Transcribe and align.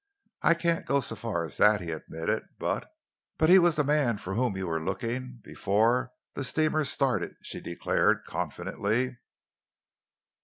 "I 0.41 0.55
can't 0.55 0.87
go 0.87 0.99
so 0.99 1.13
far 1.15 1.43
as 1.43 1.57
that," 1.57 1.79
he 1.79 1.91
admitted, 1.91 2.41
"but" 2.57 2.91
"But 3.37 3.49
he 3.49 3.59
was 3.59 3.75
the 3.75 3.83
man 3.83 4.17
for 4.17 4.33
whom 4.33 4.57
you 4.57 4.65
were 4.65 4.83
looking 4.83 5.39
before 5.43 6.11
the 6.33 6.43
steamer 6.43 6.83
started," 6.85 7.35
she 7.43 7.61
declared 7.61 8.23
confidently. 8.25 9.17